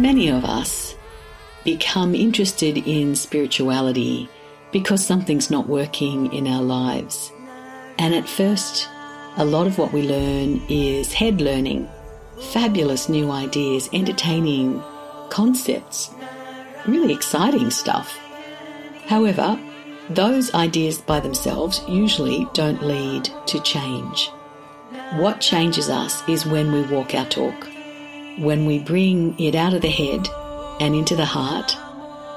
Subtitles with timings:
[0.00, 0.94] Many of us
[1.64, 4.28] become interested in spirituality
[4.70, 7.32] because something's not working in our lives.
[7.98, 8.88] And at first,
[9.36, 11.88] a lot of what we learn is head learning,
[12.52, 14.80] fabulous new ideas, entertaining
[15.30, 16.10] concepts,
[16.86, 18.16] really exciting stuff.
[19.06, 19.58] However,
[20.10, 24.30] those ideas by themselves usually don't lead to change.
[25.14, 27.68] What changes us is when we walk our talk,
[28.38, 30.28] when we bring it out of the head
[30.80, 31.76] and into the heart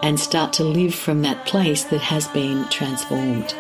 [0.04, 3.56] and start to live from that place that has been transformed.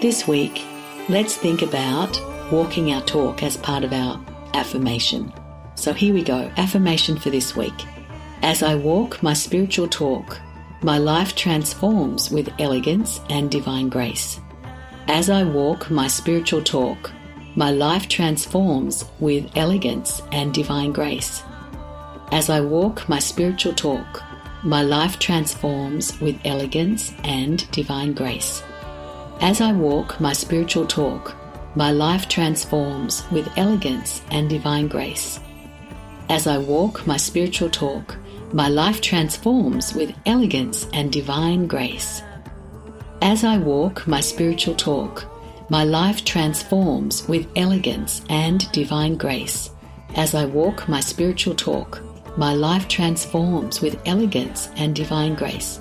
[0.00, 0.62] This week,
[1.08, 4.24] let's think about walking our talk as part of our
[4.54, 5.32] affirmation.
[5.74, 7.74] So here we go affirmation for this week.
[8.42, 10.38] As I walk my spiritual talk,
[10.82, 14.40] my life transforms with elegance and divine grace.
[15.08, 17.12] As I walk my spiritual talk,
[17.54, 21.42] my life transforms with elegance and divine grace.
[22.32, 24.22] As I walk my spiritual talk,
[24.62, 28.62] my life transforms with elegance and divine grace.
[29.42, 31.36] As I walk my spiritual talk,
[31.76, 35.40] my life transforms with elegance and divine grace.
[36.30, 38.16] As I walk my spiritual talk,
[38.54, 42.22] my life transforms with elegance and divine grace.
[43.20, 45.26] As I walk my spiritual talk,
[45.68, 49.68] my life transforms with elegance and divine grace.
[50.16, 52.00] As I walk my spiritual talk,
[52.36, 55.80] my life transforms with elegance and divine grace.